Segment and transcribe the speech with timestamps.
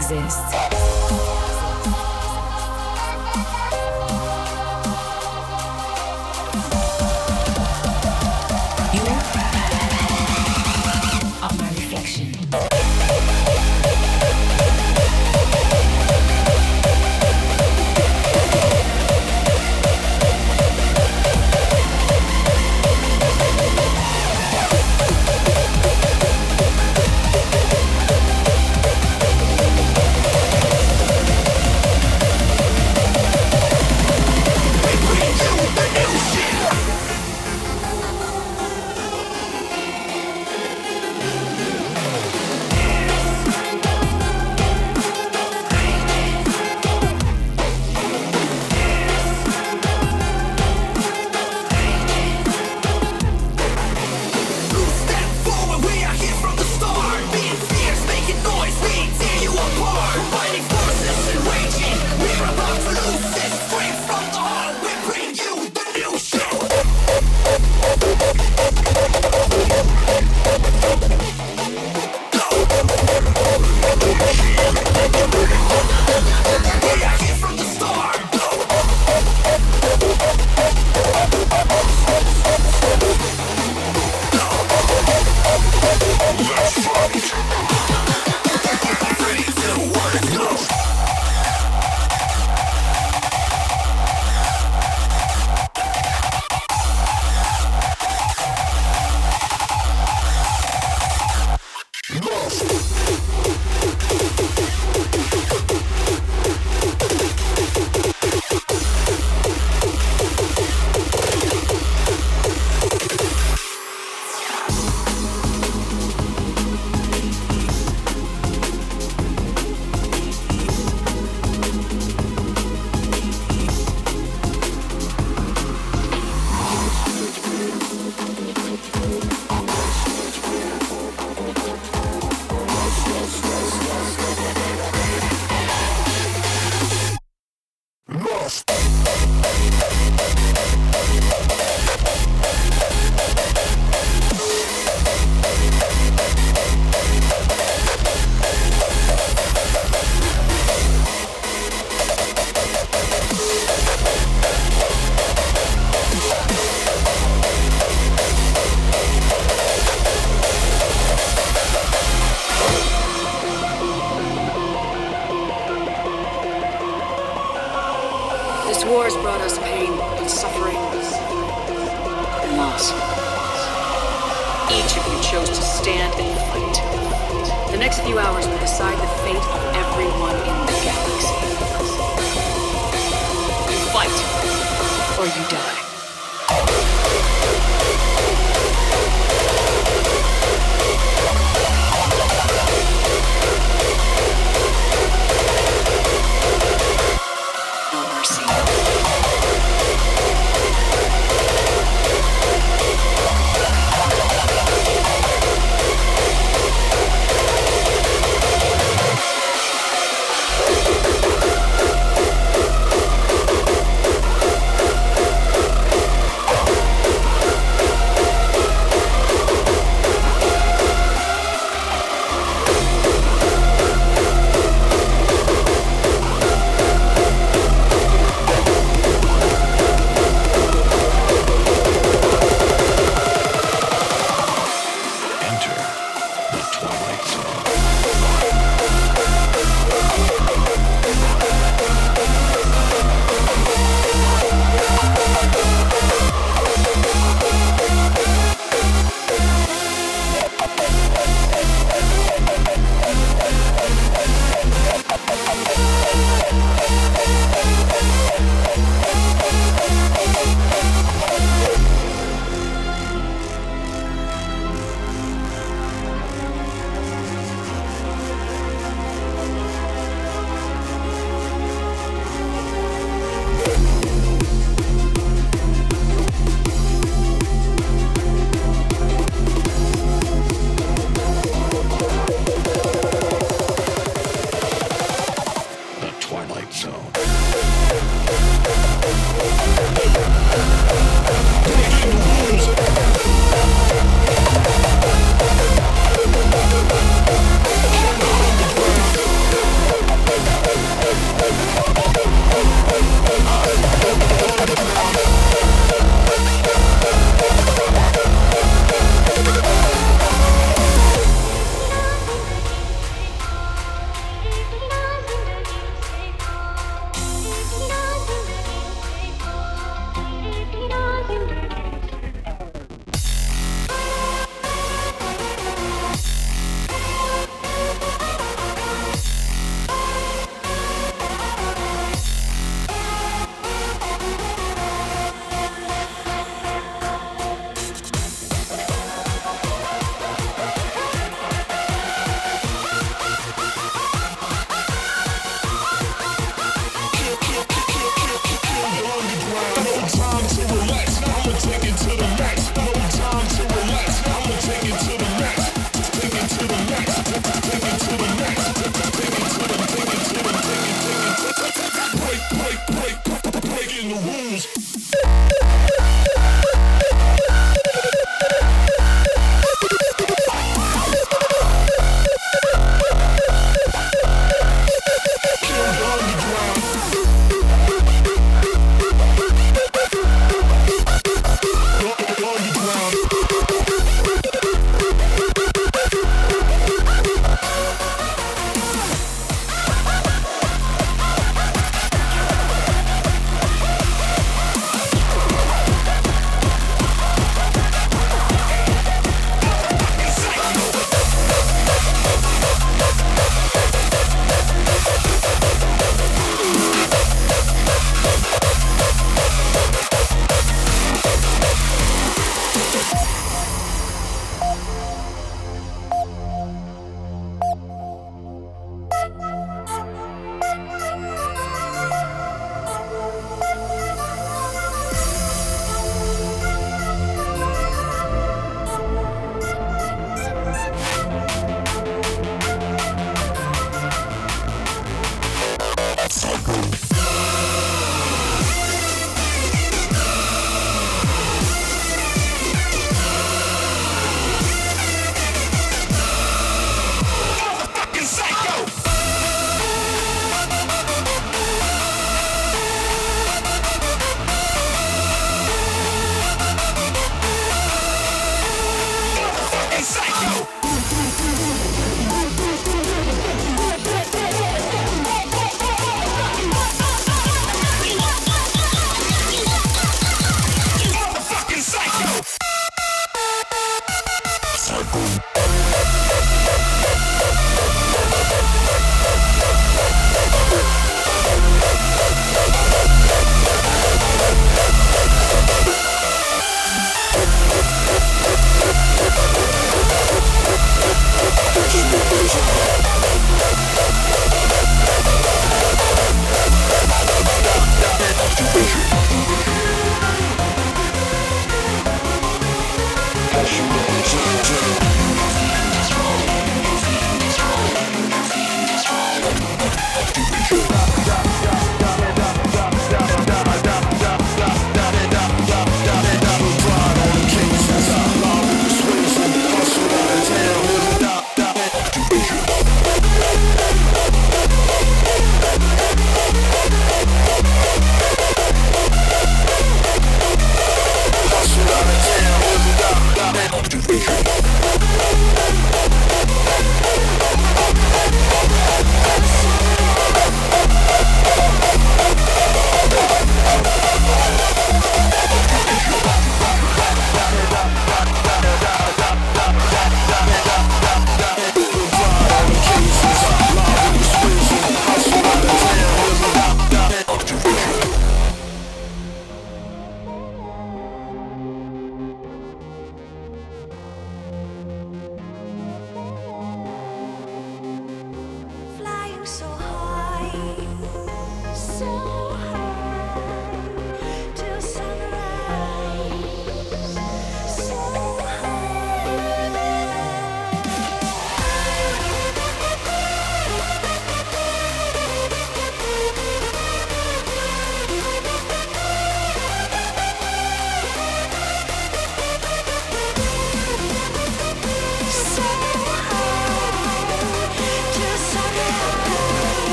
[0.00, 0.39] exist.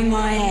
[0.00, 0.47] Thank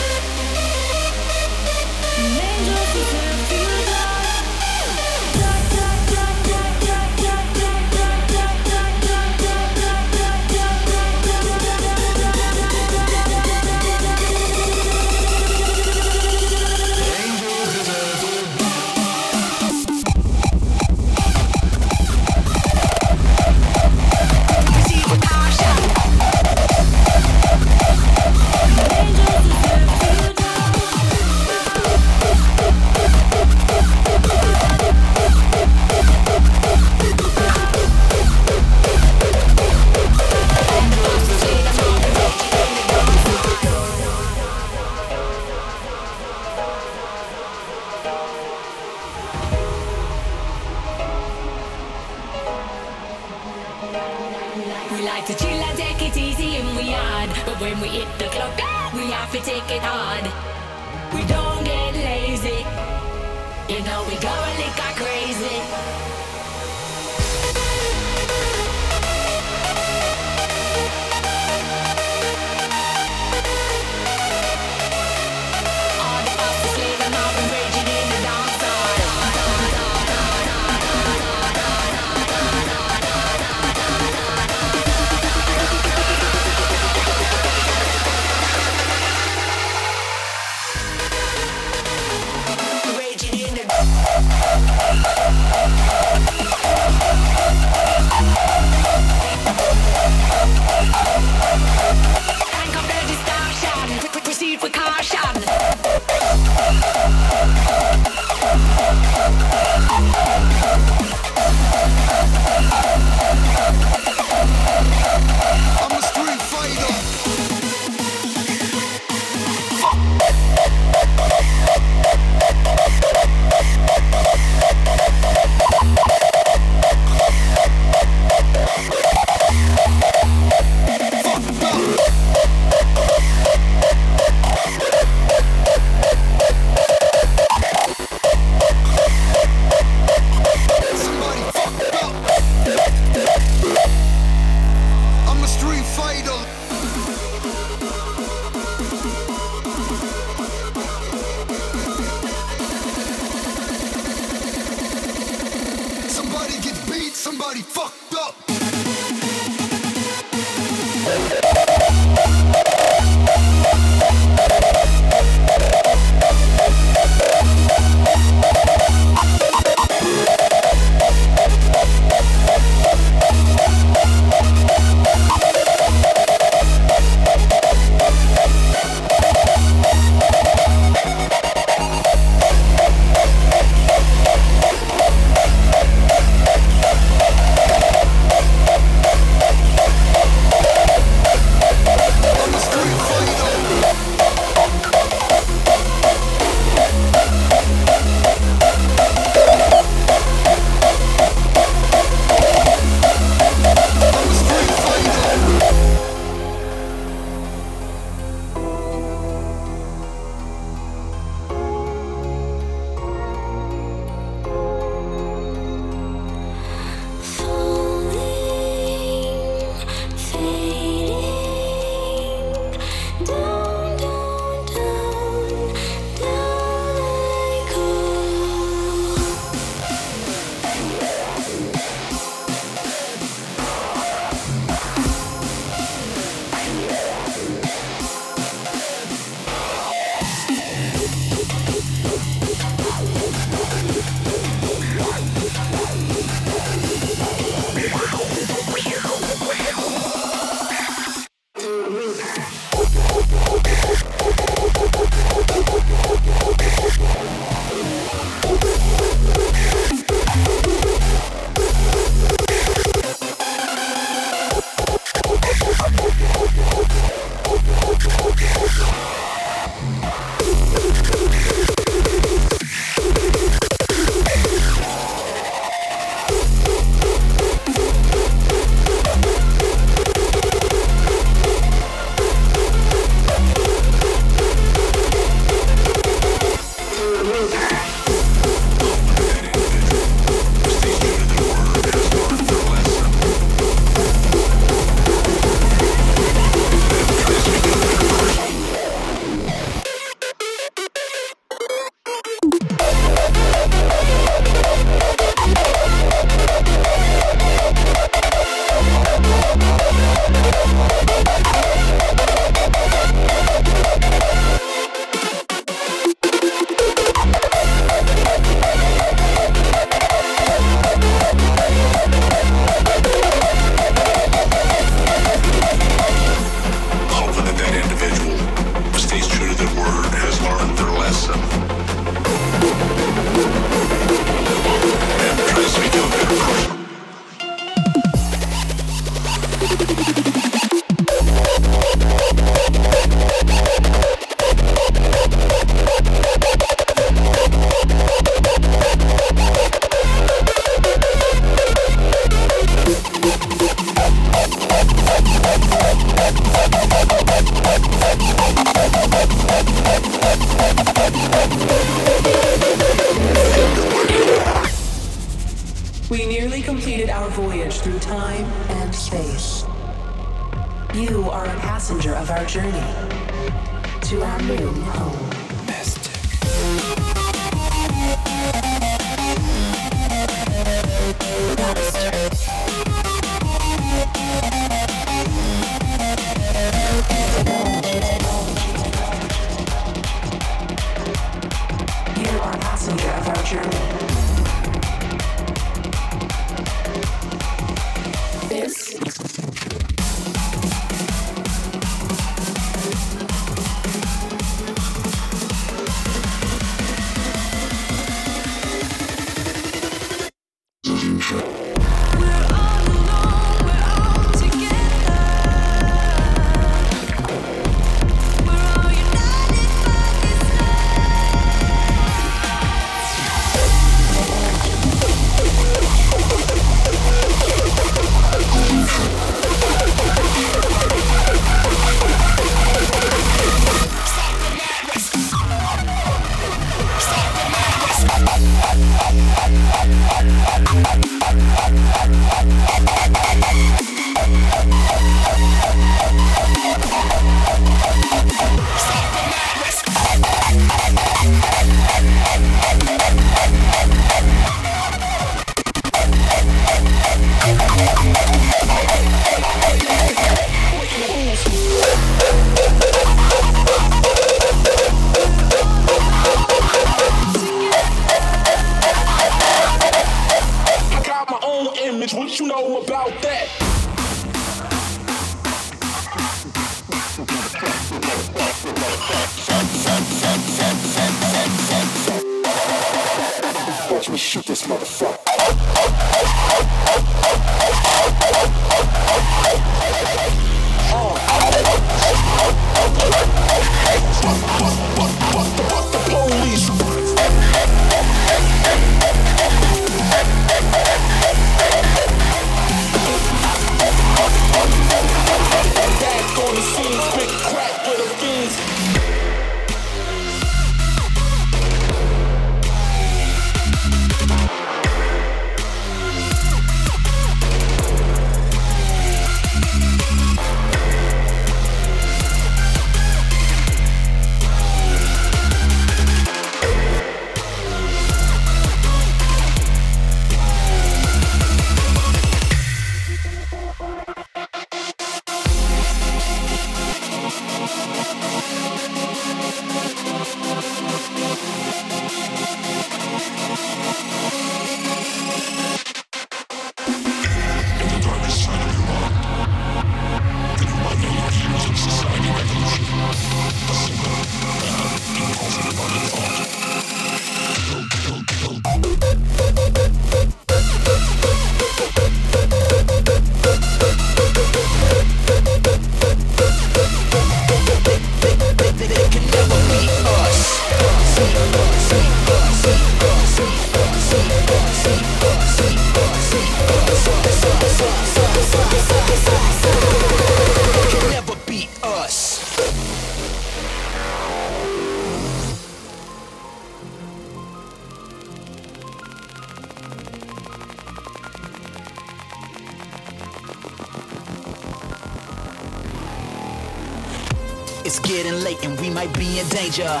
[599.76, 600.00] danger.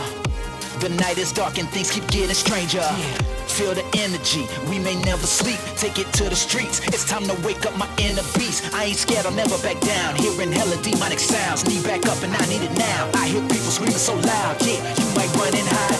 [0.80, 2.82] The night is dark and things keep getting stranger.
[3.46, 5.58] Feel the energy, we may never sleep.
[5.76, 8.74] Take it to the streets, it's time to wake up my inner beast.
[8.74, 10.16] I ain't scared, I'll never back down.
[10.16, 13.10] Hearing hella demonic sounds, need back up and I need it now.
[13.14, 15.95] I hear people screaming so loud, yeah, you might run and hide.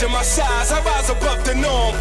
[0.00, 1.94] raising my size, I rise above the norm.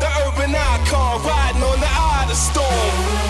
[0.00, 3.29] The urban icon riding on the eye of the storm.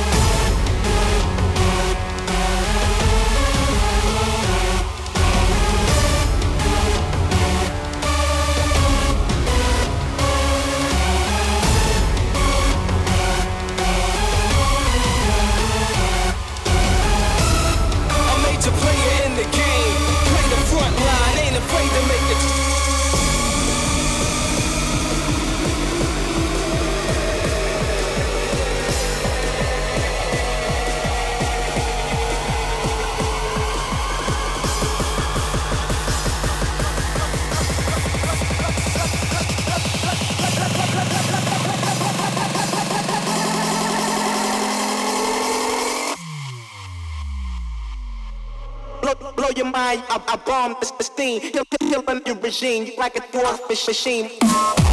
[49.90, 51.50] I, I, I bomb the, steam.
[51.52, 54.89] You're killing your regime like a dwarf machine.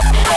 [0.00, 0.28] Thank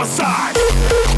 [0.00, 1.09] homicide.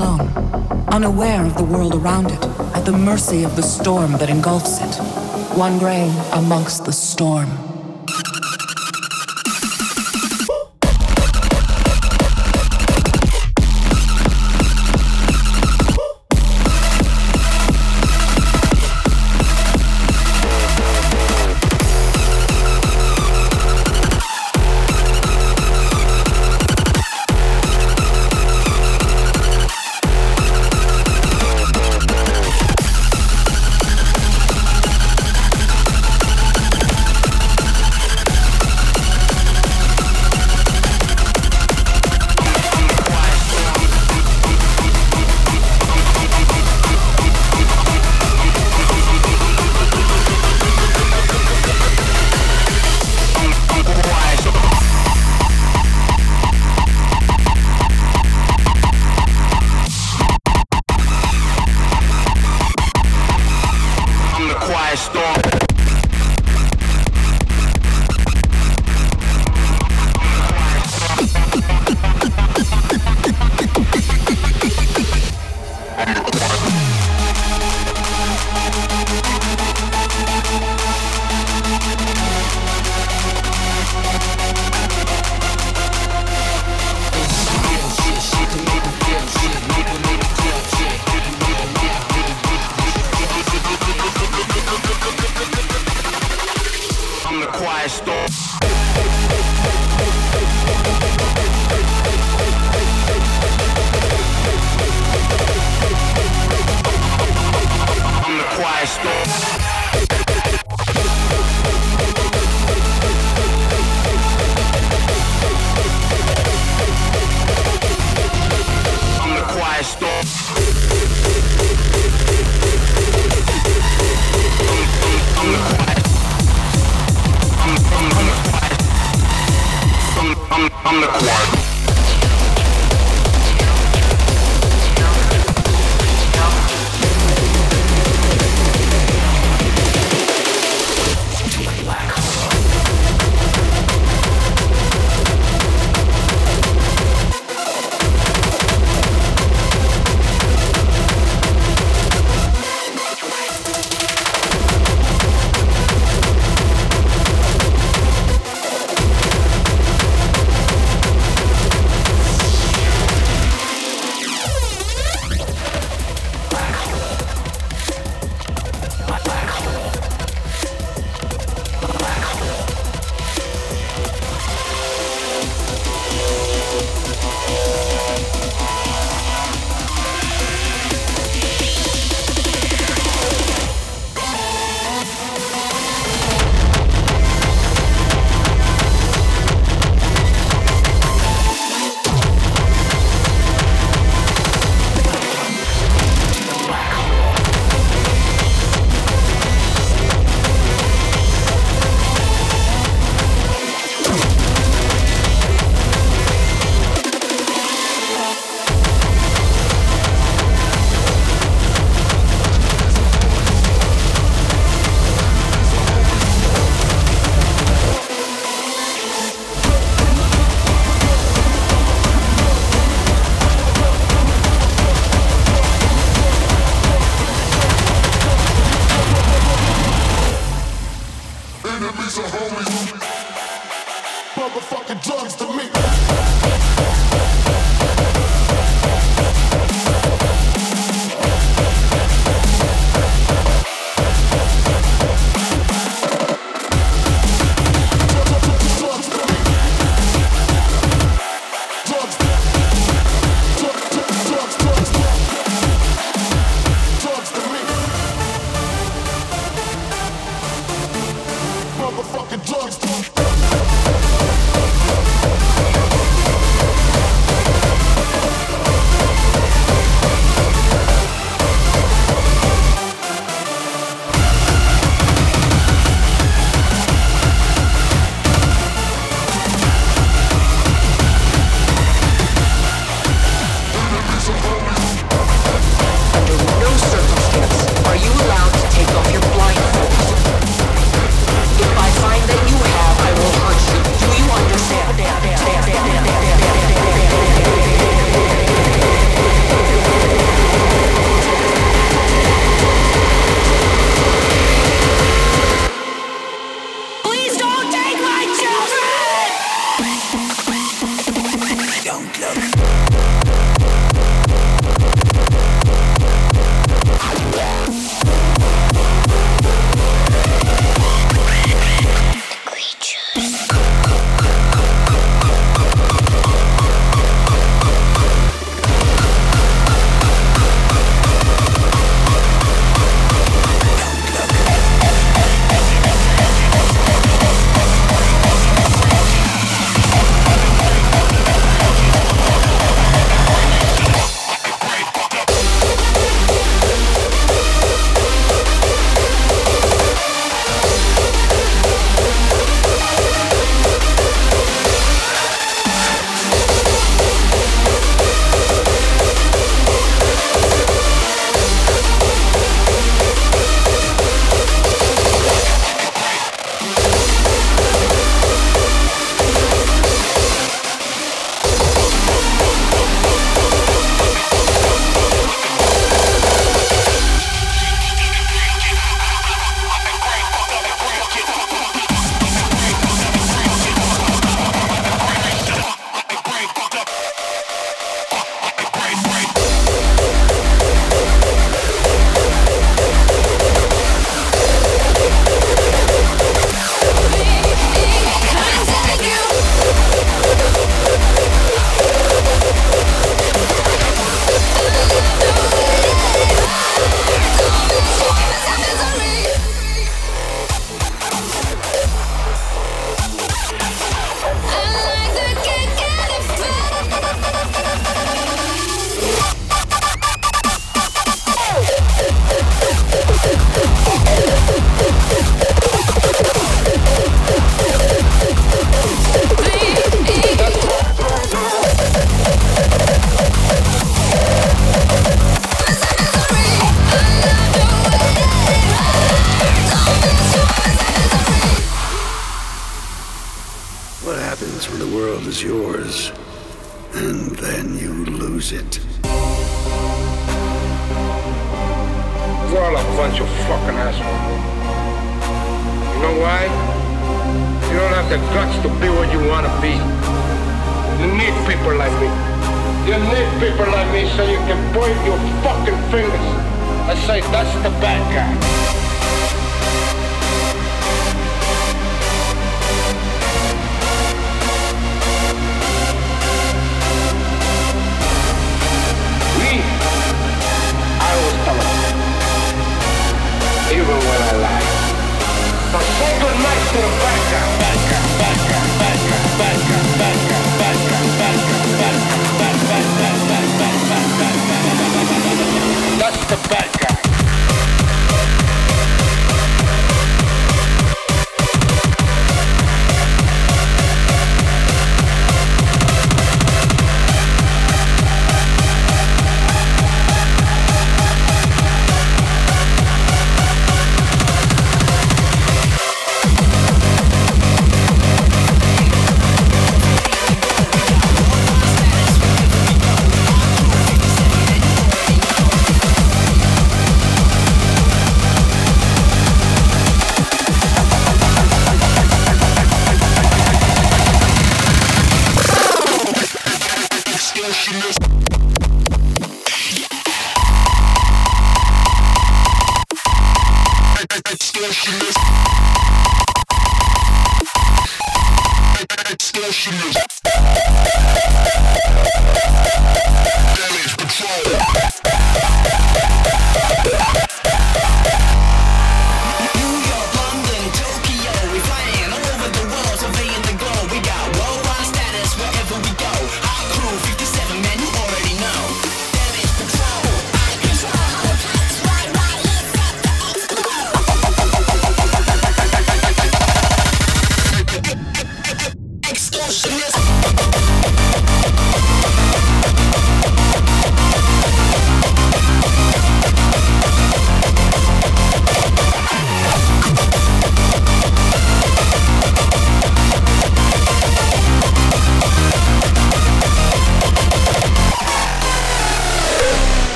[0.00, 0.28] Blown,
[0.88, 2.42] unaware of the world around it,
[2.74, 4.94] at the mercy of the storm that engulfs it.
[5.58, 7.59] One grain amongst the storm.